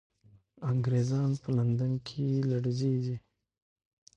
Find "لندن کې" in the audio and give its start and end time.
1.57-2.25